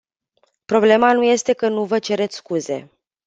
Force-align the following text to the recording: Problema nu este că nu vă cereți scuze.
Problema 0.65 1.13
nu 1.13 1.23
este 1.23 1.53
că 1.53 1.67
nu 1.67 1.85
vă 1.85 1.99
cereți 1.99 2.35
scuze. 2.35 2.91